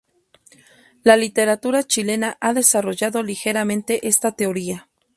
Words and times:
La 1.03 1.15
literatura 1.15 1.83
chilena 1.83 2.35
ha 2.41 2.55
desarrollado 2.55 3.21
ligeramente 3.21 4.07
esta 4.07 4.31
teoría. 4.31 4.87